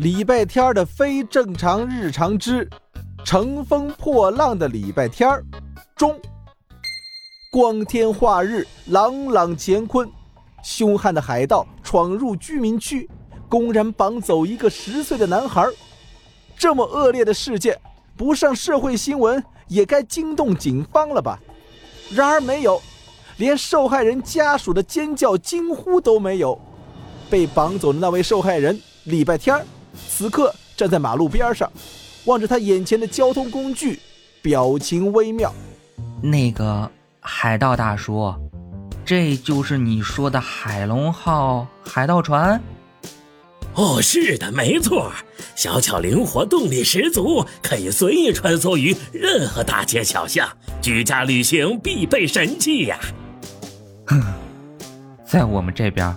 [0.00, 2.66] 礼拜天的非正常日常之
[3.22, 5.28] 乘风破浪的礼拜天
[5.94, 6.18] 中，
[7.52, 10.10] 光天化日，朗朗乾坤，
[10.62, 13.10] 凶悍的海盗闯入居民区，
[13.46, 15.68] 公然绑走一个十岁的男孩。
[16.56, 17.78] 这么恶劣的事件，
[18.16, 21.38] 不上社会新闻也该惊动警方了吧？
[22.10, 22.80] 然而没有，
[23.36, 26.58] 连受害人家属的尖叫惊呼都没有。
[27.28, 29.66] 被绑走的那位受害人礼拜天儿
[30.08, 31.70] 此刻站在马路边上，
[32.26, 33.98] 望着他眼前的交通工具，
[34.42, 35.52] 表情微妙。
[36.22, 38.34] 那个海盗大叔，
[39.04, 42.60] 这就是你说的海龙号海盗船？
[43.74, 45.12] 哦，是的，没错，
[45.54, 50.48] 小巧灵活，动力十足，可以随意穿梭于任何大街小巷，
[50.82, 52.98] 居家旅行必备神器呀。
[54.06, 54.20] 哼，
[55.24, 56.14] 在我们这边，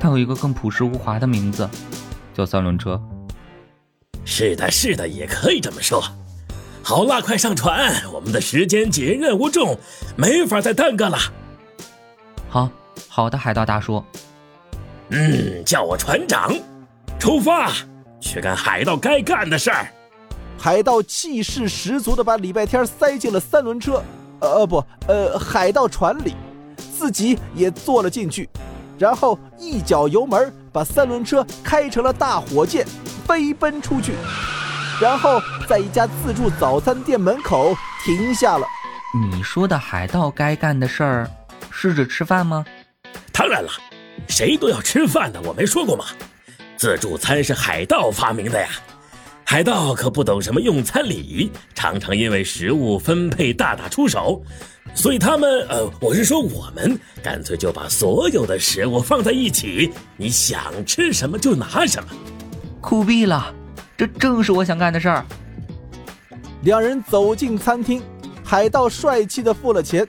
[0.00, 1.68] 它有一个更朴实无华的名字，
[2.34, 3.00] 叫三轮车。
[4.24, 6.02] 是的，是的，也可以这么说。
[6.82, 9.78] 好啦，快上船，我们的时间紧，任务重，
[10.16, 11.18] 没法再耽搁了。
[12.48, 12.70] 好，
[13.08, 14.02] 好的，海盗大叔。
[15.10, 16.54] 嗯，叫我船长。
[17.18, 17.70] 出发，
[18.18, 19.86] 去干海盗该干的事儿。
[20.58, 24.02] 海盗气势十足的把礼拜天塞进了三轮车，
[24.40, 26.34] 呃不，呃海盗船里，
[26.96, 28.48] 自己也坐了进去，
[28.98, 32.86] 然后一脚油门把三轮车开成了大火箭，
[33.30, 34.14] 飞奔出去，
[35.00, 38.66] 然后在一家自助早餐店门口停下了。
[39.14, 41.30] 你说的海盗该干的事儿，
[41.70, 42.66] 是指吃饭吗？
[43.32, 43.70] 当然了，
[44.26, 46.06] 谁都要吃饭的，我没说过吗？
[46.76, 48.68] 自助餐是海盗发明的呀，
[49.44, 54.42] 海盗可不懂什么用餐礼仪，常常因为食物分配大打出手，
[54.92, 62.08] 所以他们，呃，我是说我们，干脆就把所有的食物放在一起，你想吃什么就拿什么，
[62.80, 63.54] 酷毙了！
[63.96, 65.24] 这正是我想干的事儿。
[66.62, 68.02] 两人走进餐厅，
[68.44, 70.06] 海盗帅气的付了钱，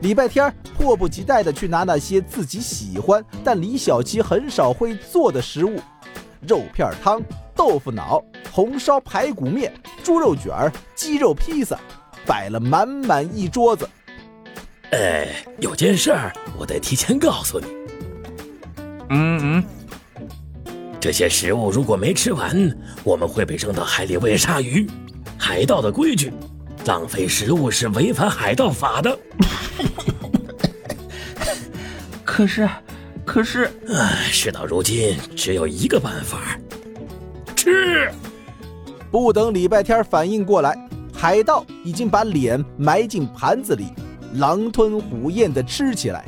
[0.00, 5.80] 礼拜天迫不及待的去拿那些自己喜欢但李小七很少会做的食物。
[6.46, 7.20] 肉片汤、
[7.54, 8.22] 豆腐脑、
[8.52, 9.72] 红烧排骨面、
[10.04, 11.78] 猪肉卷儿、鸡肉披萨，
[12.24, 13.88] 摆了满满一桌子。
[14.90, 15.26] 呃，
[15.58, 17.66] 有件事儿我得提前告诉你。
[19.10, 19.64] 嗯嗯，
[21.00, 24.86] 这些食物如果没吃完，我们会被扔到海里喂鲨鱼。
[25.38, 26.32] 海盗的规矩，
[26.86, 29.18] 浪费食物是违反海盗法的。
[32.24, 32.68] 可是。
[33.24, 36.58] 可是，唉，事到如今只有一个办法，
[37.54, 38.10] 吃。
[39.10, 40.74] 不等礼拜天反应过来，
[41.12, 43.88] 海盗已经把脸埋进盘子里，
[44.36, 46.24] 狼吞虎咽地吃起来。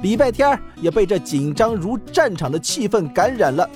[0.00, 3.68] 礼拜天也被这紧张如战场的气氛感染了，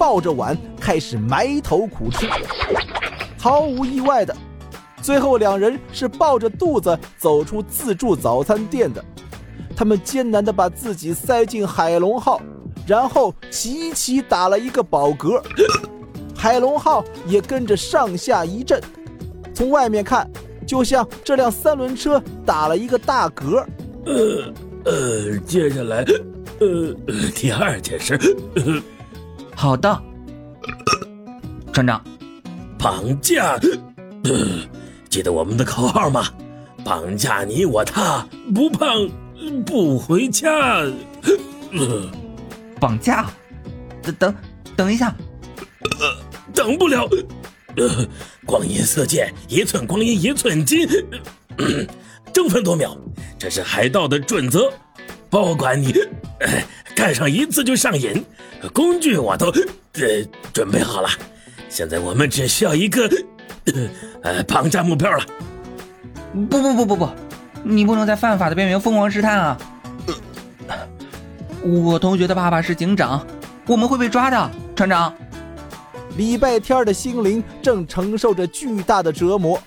[0.00, 2.26] 抱着碗开始埋头苦吃。
[3.36, 4.34] 毫无意外的，
[5.02, 9.04] 最后两人是抱着肚子走出自助早餐店的。
[9.76, 12.40] 他们艰难地把自己塞进海龙号，
[12.86, 15.42] 然后齐齐打了一个饱嗝，
[16.34, 18.80] 海龙号也跟着上下一震。
[19.52, 20.26] 从外面看，
[20.66, 23.62] 就像这辆三轮车打了一个大嗝。
[24.06, 24.52] 呃
[24.86, 26.02] 呃，接下来，
[26.58, 26.94] 呃，
[27.34, 28.18] 第二件事，
[29.60, 30.02] 好的，
[31.70, 32.02] 船长，
[32.78, 33.60] 绑架，
[35.10, 36.24] 记得我们的口号吗？
[36.82, 38.88] 绑架你我他，不胖。
[39.66, 40.50] 不回家，
[42.80, 43.30] 绑架？
[44.02, 44.34] 等等
[44.74, 45.14] 等一下，
[46.00, 46.16] 呃，
[46.54, 47.06] 等不了。
[47.76, 48.08] 呃，
[48.46, 50.88] 光阴似箭，一寸光阴一寸金，
[52.32, 52.96] 争分夺秒，
[53.38, 54.72] 这是海盗的准则。
[55.28, 55.94] 不管你
[56.94, 58.24] 干上一次就上瘾，
[58.72, 60.02] 工具我都呃
[60.52, 61.08] 准备好了。
[61.68, 63.10] 现在我们只需要一个
[64.22, 65.24] 呃绑架目标了。
[66.32, 67.08] 不不不不不。
[67.62, 69.58] 你不能在犯法的边缘疯狂试探啊！
[71.62, 73.26] 我同学的爸爸是警长，
[73.66, 75.14] 我们会被抓的，船长。
[76.16, 79.62] 礼拜天的心灵正承受着巨大的折磨，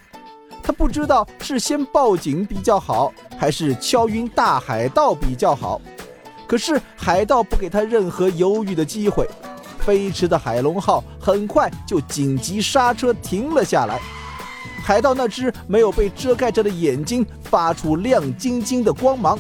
[0.64, 5.80] 他不知道是先报警比较好，还是敲晕大海盗比较好。
[6.54, 9.28] 可是海盗不给他任何犹豫的机会，
[9.80, 14.00] 飞驰的海龙号很快就紧急刹车停了下来。
[14.84, 19.36] 海盗那只没有被遮盖着的眼睛发出亮晶晶的光芒。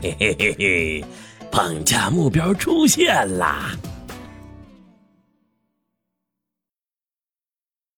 [0.00, 1.04] 嘿嘿嘿嘿，
[1.48, 3.70] 绑架目标出现啦！